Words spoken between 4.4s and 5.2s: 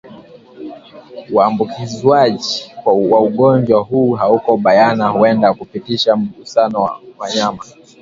bayana